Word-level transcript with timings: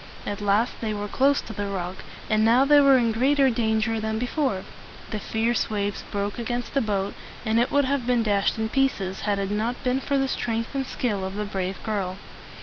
At 0.25 0.41
last 0.41 0.81
they 0.81 0.95
were 0.95 1.07
close 1.07 1.41
to 1.41 1.53
the 1.53 1.67
rock, 1.67 1.97
and 2.27 2.43
now 2.43 2.65
they 2.65 2.81
were 2.81 2.97
in 2.97 3.11
greater 3.11 3.51
danger 3.51 3.99
than 3.99 4.17
before. 4.17 4.63
The 5.11 5.19
fierce 5.19 5.69
waves 5.69 6.03
broke 6.11 6.39
against 6.39 6.73
the 6.73 6.81
boat, 6.81 7.13
and 7.45 7.59
it 7.59 7.69
would 7.69 7.85
have 7.85 8.07
been 8.07 8.23
dashed 8.23 8.57
in 8.57 8.69
pieces, 8.69 9.19
had 9.29 9.37
it 9.37 9.51
not 9.51 9.83
been 9.83 9.99
for 9.99 10.17
the 10.17 10.27
strength 10.27 10.73
and 10.73 10.87
skill 10.87 11.23
of 11.23 11.35
the 11.35 11.45
brave 11.45 11.77
girl. 11.83 12.17